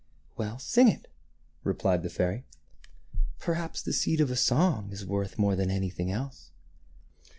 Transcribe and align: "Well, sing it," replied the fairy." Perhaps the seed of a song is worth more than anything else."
"Well, 0.35 0.57
sing 0.57 0.87
it," 0.87 1.11
replied 1.63 2.01
the 2.01 2.09
fairy." 2.09 2.43
Perhaps 3.37 3.83
the 3.83 3.93
seed 3.93 4.19
of 4.19 4.31
a 4.31 4.35
song 4.35 4.89
is 4.91 5.05
worth 5.05 5.37
more 5.37 5.55
than 5.55 5.69
anything 5.69 6.11
else." 6.11 6.49